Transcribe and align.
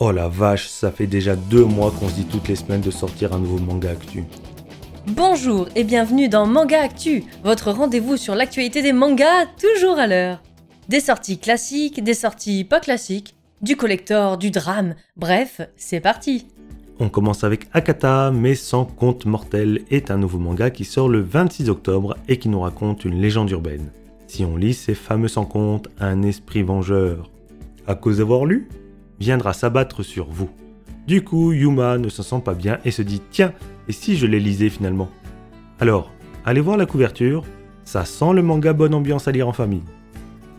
Oh 0.00 0.12
la 0.12 0.28
vache, 0.28 0.68
ça 0.68 0.92
fait 0.92 1.08
déjà 1.08 1.34
deux 1.34 1.64
mois 1.64 1.90
qu'on 1.90 2.08
se 2.08 2.14
dit 2.14 2.24
toutes 2.24 2.46
les 2.46 2.54
semaines 2.54 2.80
de 2.80 2.90
sortir 2.92 3.32
un 3.32 3.40
nouveau 3.40 3.58
manga 3.58 3.90
actu. 3.90 4.22
Bonjour 5.08 5.66
et 5.74 5.82
bienvenue 5.82 6.28
dans 6.28 6.46
Manga 6.46 6.80
Actu, 6.80 7.24
votre 7.42 7.72
rendez-vous 7.72 8.16
sur 8.16 8.36
l'actualité 8.36 8.80
des 8.80 8.92
mangas 8.92 9.46
toujours 9.60 9.98
à 9.98 10.06
l'heure. 10.06 10.40
Des 10.88 11.00
sorties 11.00 11.38
classiques, 11.38 12.04
des 12.04 12.14
sorties 12.14 12.62
pas 12.62 12.78
classiques, 12.78 13.34
du 13.60 13.74
collector, 13.74 14.38
du 14.38 14.52
drame, 14.52 14.94
bref, 15.16 15.62
c'est 15.76 15.98
parti. 15.98 16.46
On 17.00 17.08
commence 17.08 17.42
avec 17.42 17.66
Akata, 17.72 18.30
mais 18.30 18.54
sans 18.54 18.84
compte 18.84 19.26
mortel, 19.26 19.82
est 19.90 20.12
un 20.12 20.18
nouveau 20.18 20.38
manga 20.38 20.70
qui 20.70 20.84
sort 20.84 21.08
le 21.08 21.22
26 21.22 21.70
octobre 21.70 22.16
et 22.28 22.38
qui 22.38 22.48
nous 22.48 22.60
raconte 22.60 23.04
une 23.04 23.20
légende 23.20 23.50
urbaine. 23.50 23.90
Si 24.28 24.44
on 24.44 24.56
lit 24.56 24.74
ces 24.74 24.94
fameux 24.94 25.26
sans 25.26 25.44
compte, 25.44 25.88
un 25.98 26.22
esprit 26.22 26.62
vengeur, 26.62 27.32
à 27.88 27.96
cause 27.96 28.18
d'avoir 28.18 28.44
lu, 28.44 28.68
viendra 29.20 29.52
s'abattre 29.52 30.02
sur 30.02 30.26
vous. 30.28 30.50
Du 31.06 31.24
coup, 31.24 31.52
Yuma 31.52 31.98
ne 31.98 32.08
se 32.08 32.22
sent 32.22 32.42
pas 32.44 32.54
bien 32.54 32.78
et 32.84 32.90
se 32.90 33.02
dit 33.02 33.22
Tiens, 33.30 33.52
et 33.88 33.92
si 33.92 34.16
je 34.16 34.26
les 34.26 34.40
lisais 34.40 34.68
finalement? 34.68 35.08
Alors, 35.80 36.10
allez 36.44 36.60
voir 36.60 36.76
la 36.76 36.86
couverture, 36.86 37.44
ça 37.84 38.04
sent 38.04 38.32
le 38.34 38.42
manga 38.42 38.72
bonne 38.72 38.94
ambiance 38.94 39.28
à 39.28 39.32
lire 39.32 39.48
en 39.48 39.52
famille. 39.52 39.84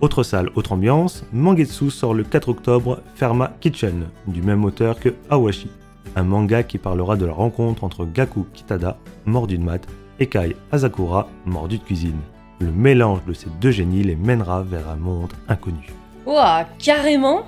Autre 0.00 0.22
salle, 0.22 0.50
autre 0.54 0.72
ambiance, 0.72 1.24
Mangetsu 1.32 1.90
sort 1.90 2.12
le 2.12 2.24
4 2.24 2.50
octobre 2.50 3.00
Ferma 3.14 3.52
Kitchen, 3.60 4.04
du 4.26 4.42
même 4.42 4.64
auteur 4.64 5.00
que 5.00 5.14
Awashi, 5.30 5.70
un 6.16 6.24
manga 6.24 6.62
qui 6.62 6.76
parlera 6.76 7.16
de 7.16 7.24
la 7.24 7.32
rencontre 7.32 7.84
entre 7.84 8.04
Gaku 8.04 8.44
Kitada, 8.52 8.98
mordu 9.24 9.56
de 9.56 9.64
maths, 9.64 9.88
et 10.20 10.26
Kai 10.26 10.56
Asakura, 10.70 11.28
mordu 11.46 11.78
de 11.78 11.84
cuisine. 11.84 12.20
Le 12.60 12.70
mélange 12.70 13.24
de 13.26 13.32
ces 13.32 13.48
deux 13.60 13.70
génies 13.70 14.04
les 14.04 14.14
mènera 14.14 14.62
vers 14.62 14.88
un 14.88 14.96
monde 14.96 15.32
inconnu. 15.48 15.88
Ouah, 16.26 16.66
carrément? 16.78 17.44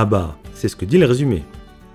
Ah 0.00 0.04
bah, 0.04 0.36
c'est 0.54 0.68
ce 0.68 0.76
que 0.76 0.84
dit 0.84 0.96
le 0.96 1.06
résumé. 1.06 1.42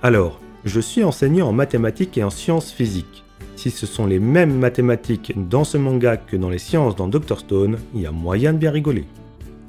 Alors, 0.01 0.41
je 0.65 0.81
suis 0.81 1.05
enseignant 1.05 1.47
en 1.47 1.53
mathématiques 1.53 2.17
et 2.17 2.23
en 2.25 2.29
sciences 2.29 2.69
physiques. 2.69 3.23
Si 3.55 3.71
ce 3.71 3.85
sont 3.85 4.05
les 4.05 4.19
mêmes 4.19 4.59
mathématiques 4.59 5.31
dans 5.47 5.63
ce 5.63 5.77
manga 5.77 6.17
que 6.17 6.35
dans 6.35 6.49
les 6.49 6.57
sciences 6.57 6.97
dans 6.97 7.07
Dr 7.07 7.39
Stone, 7.39 7.79
il 7.95 8.01
y 8.01 8.05
a 8.05 8.11
moyen 8.11 8.51
de 8.51 8.57
bien 8.57 8.71
rigoler. 8.71 9.05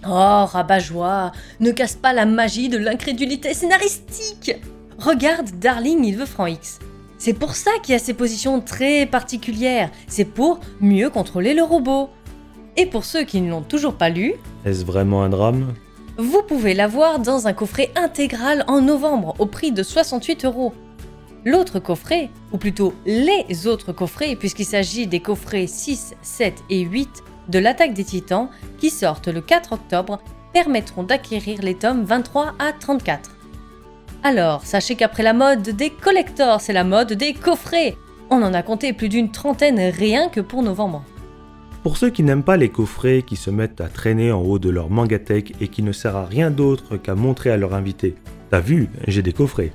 Oh, 0.04 0.46
rabat-joie, 0.46 1.30
ne 1.60 1.70
casse 1.70 1.94
pas 1.94 2.12
la 2.12 2.26
magie 2.26 2.68
de 2.68 2.76
l'incrédulité 2.76 3.54
scénaristique 3.54 4.56
Regarde 4.98 5.50
Darling, 5.60 6.04
il 6.04 6.16
veut 6.16 6.26
franc 6.26 6.46
X. 6.46 6.80
C'est 7.18 7.34
pour 7.34 7.54
ça 7.54 7.70
qu'il 7.84 7.92
y 7.92 7.96
a 7.96 8.00
ces 8.00 8.14
positions 8.14 8.60
très 8.60 9.06
particulières, 9.06 9.92
c'est 10.08 10.24
pour 10.24 10.58
mieux 10.80 11.08
contrôler 11.08 11.54
le 11.54 11.62
robot. 11.62 12.10
Et 12.76 12.86
pour 12.86 13.04
ceux 13.04 13.22
qui 13.22 13.40
ne 13.40 13.50
l'ont 13.50 13.62
toujours 13.62 13.94
pas 13.94 14.08
lu, 14.08 14.34
Est-ce 14.64 14.84
vraiment 14.84 15.22
un 15.22 15.28
drame? 15.28 15.72
Vous 16.16 16.42
pouvez 16.42 16.74
l'avoir 16.74 17.18
dans 17.18 17.48
un 17.48 17.52
coffret 17.52 17.90
intégral 17.96 18.64
en 18.68 18.80
novembre 18.80 19.34
au 19.38 19.46
prix 19.46 19.72
de 19.72 19.82
68 19.82 20.44
euros. 20.44 20.72
L'autre 21.44 21.78
coffret, 21.78 22.30
ou 22.52 22.58
plutôt 22.58 22.94
les 23.04 23.66
autres 23.66 23.92
coffrets, 23.92 24.36
puisqu'il 24.36 24.64
s'agit 24.64 25.06
des 25.06 25.20
coffrets 25.20 25.66
6, 25.66 26.14
7 26.22 26.64
et 26.70 26.80
8 26.80 27.22
de 27.48 27.58
l'attaque 27.58 27.94
des 27.94 28.04
titans 28.04 28.48
qui 28.78 28.90
sortent 28.90 29.28
le 29.28 29.40
4 29.40 29.72
octobre, 29.72 30.20
permettront 30.52 31.02
d'acquérir 31.02 31.60
les 31.62 31.74
tomes 31.74 32.04
23 32.04 32.54
à 32.58 32.72
34. 32.72 33.30
Alors, 34.22 34.64
sachez 34.64 34.94
qu'après 34.94 35.22
la 35.22 35.34
mode 35.34 35.62
des 35.62 35.90
collectors, 35.90 36.60
c'est 36.60 36.72
la 36.72 36.84
mode 36.84 37.12
des 37.12 37.34
coffrets. 37.34 37.96
On 38.30 38.42
en 38.42 38.54
a 38.54 38.62
compté 38.62 38.94
plus 38.94 39.10
d'une 39.10 39.30
trentaine 39.30 39.80
rien 39.80 40.30
que 40.30 40.40
pour 40.40 40.62
novembre. 40.62 41.04
Pour 41.84 41.98
ceux 41.98 42.08
qui 42.08 42.22
n'aiment 42.22 42.42
pas 42.42 42.56
les 42.56 42.70
coffrets 42.70 43.22
qui 43.22 43.36
se 43.36 43.50
mettent 43.50 43.82
à 43.82 43.88
traîner 43.88 44.32
en 44.32 44.40
haut 44.40 44.58
de 44.58 44.70
leur 44.70 44.88
mangatech 44.88 45.52
et 45.60 45.68
qui 45.68 45.82
ne 45.82 45.92
sert 45.92 46.16
à 46.16 46.24
rien 46.24 46.50
d'autre 46.50 46.96
qu'à 46.96 47.14
montrer 47.14 47.50
à 47.50 47.58
leur 47.58 47.74
invité 47.74 48.14
T'as 48.50 48.60
vu, 48.60 48.88
j'ai 49.06 49.20
des 49.20 49.34
coffrets. 49.34 49.70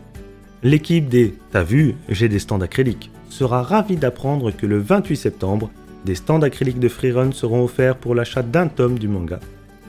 L'équipe 0.63 1.07
des 1.07 1.35
T'as 1.51 1.61
vu, 1.61 1.95
j'ai 2.09 2.27
des 2.27 2.39
stands 2.39 2.61
acryliques 2.61 3.11
sera 3.29 3.61
ravie 3.61 3.95
d'apprendre 3.95 4.49
que 4.49 4.65
le 4.65 4.79
28 4.79 5.15
septembre, 5.15 5.69
des 6.03 6.15
stands 6.15 6.41
acryliques 6.41 6.79
de 6.79 6.89
Freerun 6.89 7.31
seront 7.31 7.63
offerts 7.63 7.97
pour 7.97 8.15
l'achat 8.15 8.41
d'un 8.41 8.67
tome 8.67 8.97
du 8.97 9.07
manga. 9.07 9.39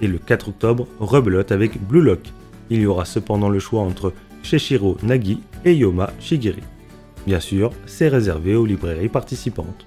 Et 0.03 0.07
le 0.07 0.19
4 0.19 0.51
octobre, 0.51 0.87
rebelote 0.99 1.53
avec 1.53 1.81
Blue 1.83 2.03
Lock. 2.03 2.21
Il 2.69 2.81
y 2.81 2.87
aura 2.87 3.07
cependant 3.07 3.49
le 3.49 3.61
choix 3.61 3.81
entre 3.81 4.13
Sheshiro 4.43 4.99
Nagi 5.03 5.41
et 5.65 5.75
Yoma 5.75 6.13
Shigiri. 6.21 6.63
Bien 7.27 7.41
sûr, 7.41 7.73
c'est 7.87 8.09
réservé 8.09 8.55
aux 8.57 8.67
librairies 8.67 9.09
participantes. 9.09 9.87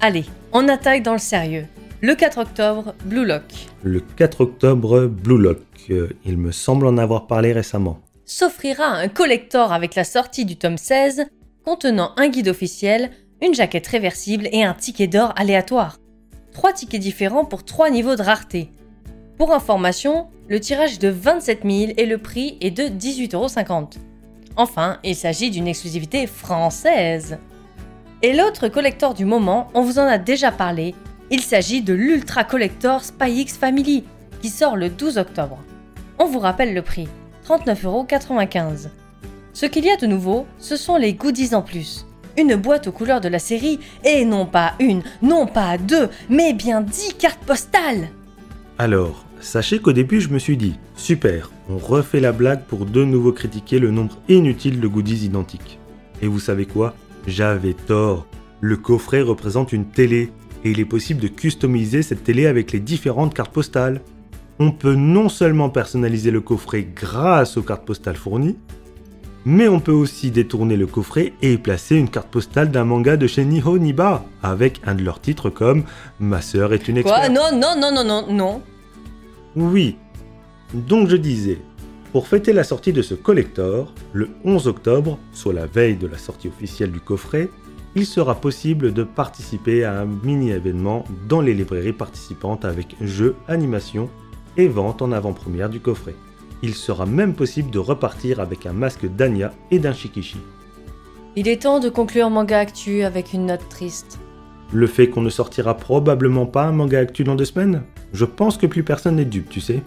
Allez, 0.00 0.24
on 0.54 0.68
attaque 0.68 1.02
dans 1.02 1.12
le 1.12 1.18
sérieux. 1.18 1.66
Le 2.00 2.14
4 2.14 2.38
octobre, 2.38 2.94
Blue 3.04 3.26
Lock. 3.26 3.42
Le 3.82 4.00
4 4.00 4.40
octobre, 4.40 5.06
Blue 5.06 5.38
Lock. 5.38 5.58
Euh, 5.90 6.10
il 6.24 6.38
me 6.38 6.52
semble 6.52 6.86
en 6.86 6.96
avoir 6.96 7.26
parlé 7.26 7.52
récemment. 7.52 7.98
s'offrira 8.24 8.86
un 8.86 9.08
collector 9.08 9.72
avec 9.72 9.96
la 9.96 10.04
sortie 10.04 10.44
du 10.44 10.56
tome 10.56 10.78
16, 10.78 11.26
contenant 11.64 12.12
un 12.16 12.28
guide 12.28 12.48
officiel, 12.48 13.10
une 13.42 13.54
jaquette 13.54 13.86
réversible 13.88 14.48
et 14.52 14.62
un 14.62 14.74
ticket 14.74 15.08
d'or 15.08 15.32
aléatoire. 15.36 15.98
Trois 16.52 16.72
tickets 16.72 17.00
différents 17.00 17.44
pour 17.44 17.64
trois 17.64 17.90
niveaux 17.90 18.14
de 18.14 18.22
rareté. 18.22 18.70
Pour 19.36 19.52
information, 19.52 20.28
le 20.48 20.60
tirage 20.60 20.94
est 20.94 21.02
de 21.02 21.08
27 21.08 21.62
000 21.64 21.92
et 21.96 22.06
le 22.06 22.18
prix 22.18 22.58
est 22.60 22.70
de 22.70 22.84
18,50€. 22.84 23.96
Enfin, 24.56 24.98
il 25.02 25.16
s'agit 25.16 25.50
d'une 25.50 25.66
exclusivité 25.66 26.28
française. 26.28 27.38
Et 28.24 28.32
l'autre 28.32 28.68
collector 28.68 29.12
du 29.12 29.26
moment, 29.26 29.68
on 29.74 29.82
vous 29.82 29.98
en 29.98 30.06
a 30.06 30.16
déjà 30.16 30.50
parlé, 30.50 30.94
il 31.30 31.42
s'agit 31.42 31.82
de 31.82 31.92
l'Ultra 31.92 32.42
Collector 32.42 33.04
Spy 33.04 33.40
X 33.40 33.58
Family, 33.58 34.02
qui 34.40 34.48
sort 34.48 34.76
le 34.76 34.88
12 34.88 35.18
octobre. 35.18 35.58
On 36.18 36.24
vous 36.24 36.38
rappelle 36.38 36.72
le 36.72 36.80
prix, 36.80 37.06
39,95€. 37.46 38.88
Ce 39.52 39.66
qu'il 39.66 39.84
y 39.84 39.90
a 39.90 39.98
de 39.98 40.06
nouveau, 40.06 40.46
ce 40.58 40.76
sont 40.76 40.96
les 40.96 41.12
goodies 41.12 41.54
en 41.54 41.60
plus. 41.60 42.06
Une 42.38 42.56
boîte 42.56 42.86
aux 42.86 42.92
couleurs 42.92 43.20
de 43.20 43.28
la 43.28 43.38
série, 43.38 43.78
et 44.06 44.24
non 44.24 44.46
pas 44.46 44.72
une, 44.80 45.02
non 45.20 45.46
pas 45.46 45.76
deux, 45.76 46.08
mais 46.30 46.54
bien 46.54 46.80
10 46.80 47.16
cartes 47.18 47.44
postales 47.44 48.08
Alors, 48.78 49.26
sachez 49.42 49.80
qu'au 49.80 49.92
début 49.92 50.22
je 50.22 50.30
me 50.30 50.38
suis 50.38 50.56
dit, 50.56 50.78
super, 50.96 51.50
on 51.68 51.76
refait 51.76 52.20
la 52.20 52.32
blague 52.32 52.62
pour 52.62 52.86
de 52.86 53.04
nouveau 53.04 53.32
critiquer 53.32 53.78
le 53.78 53.90
nombre 53.90 54.16
inutile 54.30 54.80
de 54.80 54.88
goodies 54.88 55.26
identiques. 55.26 55.78
Et 56.22 56.26
vous 56.26 56.40
savez 56.40 56.64
quoi? 56.64 56.94
J'avais 57.26 57.74
tort. 57.74 58.26
Le 58.60 58.76
coffret 58.76 59.22
représente 59.22 59.72
une 59.72 59.86
télé, 59.86 60.30
et 60.64 60.70
il 60.70 60.80
est 60.80 60.84
possible 60.84 61.20
de 61.20 61.28
customiser 61.28 62.02
cette 62.02 62.24
télé 62.24 62.46
avec 62.46 62.72
les 62.72 62.80
différentes 62.80 63.34
cartes 63.34 63.52
postales. 63.52 64.00
On 64.58 64.70
peut 64.70 64.94
non 64.94 65.28
seulement 65.28 65.68
personnaliser 65.68 66.30
le 66.30 66.40
coffret 66.40 66.86
grâce 66.94 67.56
aux 67.56 67.62
cartes 67.62 67.84
postales 67.84 68.16
fournies, 68.16 68.56
mais 69.44 69.68
on 69.68 69.80
peut 69.80 69.92
aussi 69.92 70.30
détourner 70.30 70.76
le 70.76 70.86
coffret 70.86 71.34
et 71.42 71.52
y 71.54 71.58
placer 71.58 71.96
une 71.96 72.08
carte 72.08 72.28
postale 72.28 72.70
d'un 72.70 72.84
manga 72.84 73.16
de 73.18 73.26
chez 73.26 73.44
Nihon 73.44 73.76
Niba, 73.76 74.24
avec 74.42 74.80
un 74.86 74.94
de 74.94 75.02
leurs 75.02 75.20
titres 75.20 75.50
comme 75.50 75.82
Ma 76.20 76.40
sœur 76.40 76.72
est 76.72 76.88
une 76.88 77.02
Quoi? 77.02 77.26
experte. 77.26 77.32
Non, 77.34 77.58
non, 77.58 77.78
non, 77.78 77.92
non, 77.92 78.04
non, 78.04 78.32
non. 78.32 78.62
Oui. 79.56 79.96
Donc 80.72 81.08
je 81.08 81.16
disais, 81.16 81.58
pour 82.14 82.28
fêter 82.28 82.52
la 82.52 82.62
sortie 82.62 82.92
de 82.92 83.02
ce 83.02 83.14
collector, 83.14 83.92
le 84.12 84.28
11 84.44 84.68
octobre, 84.68 85.18
soit 85.32 85.52
la 85.52 85.66
veille 85.66 85.96
de 85.96 86.06
la 86.06 86.16
sortie 86.16 86.46
officielle 86.46 86.92
du 86.92 87.00
coffret, 87.00 87.50
il 87.96 88.06
sera 88.06 88.36
possible 88.36 88.92
de 88.92 89.02
participer 89.02 89.82
à 89.82 90.00
un 90.00 90.04
mini-événement 90.04 91.06
dans 91.28 91.40
les 91.40 91.54
librairies 91.54 91.92
participantes 91.92 92.64
avec 92.64 92.94
jeux, 93.00 93.34
animations 93.48 94.08
et 94.56 94.68
vente 94.68 95.02
en 95.02 95.10
avant-première 95.10 95.68
du 95.68 95.80
coffret. 95.80 96.14
Il 96.62 96.74
sera 96.74 97.04
même 97.04 97.34
possible 97.34 97.72
de 97.72 97.80
repartir 97.80 98.38
avec 98.38 98.64
un 98.64 98.72
masque 98.72 99.12
d'Anya 99.12 99.52
et 99.72 99.80
d'un 99.80 99.92
shikishi. 99.92 100.38
Il 101.34 101.48
est 101.48 101.62
temps 101.62 101.80
de 101.80 101.88
conclure 101.88 102.30
Manga 102.30 102.60
Actu 102.60 103.02
avec 103.02 103.32
une 103.32 103.46
note 103.46 103.68
triste. 103.68 104.20
Le 104.72 104.86
fait 104.86 105.08
qu'on 105.08 105.22
ne 105.22 105.30
sortira 105.30 105.76
probablement 105.76 106.46
pas 106.46 106.62
un 106.62 106.72
manga 106.72 107.00
actu 107.00 107.24
dans 107.24 107.34
deux 107.34 107.44
semaines? 107.44 107.82
Je 108.12 108.24
pense 108.24 108.56
que 108.56 108.68
plus 108.68 108.84
personne 108.84 109.16
n'est 109.16 109.24
dupe, 109.24 109.50
tu 109.50 109.60
sais. 109.60 109.82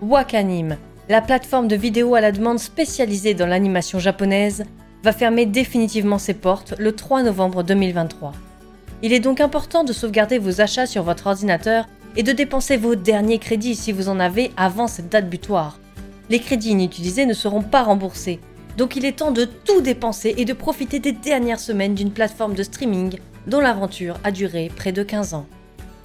Wakanim, 0.00 0.78
la 1.08 1.20
plateforme 1.20 1.68
de 1.68 1.76
vidéo 1.76 2.14
à 2.14 2.20
la 2.20 2.32
demande 2.32 2.58
spécialisée 2.58 3.34
dans 3.34 3.46
l'animation 3.46 3.98
japonaise, 3.98 4.64
va 5.02 5.12
fermer 5.12 5.46
définitivement 5.46 6.18
ses 6.18 6.34
portes 6.34 6.74
le 6.78 6.92
3 6.92 7.22
novembre 7.22 7.62
2023. 7.62 8.32
Il 9.02 9.12
est 9.12 9.20
donc 9.20 9.40
important 9.40 9.82
de 9.82 9.92
sauvegarder 9.92 10.38
vos 10.38 10.60
achats 10.60 10.86
sur 10.86 11.02
votre 11.02 11.26
ordinateur 11.26 11.88
et 12.16 12.22
de 12.22 12.32
dépenser 12.32 12.76
vos 12.76 12.96
derniers 12.96 13.38
crédits 13.38 13.76
si 13.76 13.92
vous 13.92 14.08
en 14.08 14.20
avez 14.20 14.50
avant 14.56 14.88
cette 14.88 15.08
date 15.08 15.30
butoir. 15.30 15.78
Les 16.28 16.38
crédits 16.38 16.70
inutilisés 16.70 17.26
ne 17.26 17.32
seront 17.32 17.62
pas 17.62 17.82
remboursés, 17.82 18.40
donc 18.76 18.96
il 18.96 19.04
est 19.04 19.18
temps 19.18 19.32
de 19.32 19.44
tout 19.44 19.80
dépenser 19.80 20.34
et 20.36 20.44
de 20.44 20.52
profiter 20.52 20.98
des 20.98 21.12
dernières 21.12 21.60
semaines 21.60 21.94
d'une 21.94 22.12
plateforme 22.12 22.54
de 22.54 22.62
streaming 22.62 23.18
dont 23.46 23.60
l'aventure 23.60 24.18
a 24.22 24.30
duré 24.30 24.70
près 24.74 24.92
de 24.92 25.02
15 25.02 25.34
ans. 25.34 25.46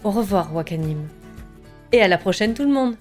Au 0.03 0.11
revoir 0.11 0.55
Wakanim. 0.55 0.99
Et 1.91 2.01
à 2.01 2.07
la 2.07 2.17
prochaine 2.17 2.53
tout 2.53 2.63
le 2.63 2.71
monde 2.71 2.95